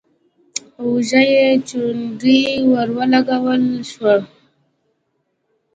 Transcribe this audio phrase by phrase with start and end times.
[0.73, 4.15] په اوږه يې چونډۍ ور ولګول شوه: